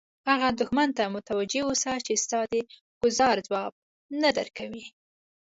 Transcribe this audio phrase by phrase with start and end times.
[0.29, 2.53] هغه دښمن ته متوجه اوسه چې ستا د
[3.01, 3.71] ګوزار ځواب
[4.21, 4.85] نه درکوي.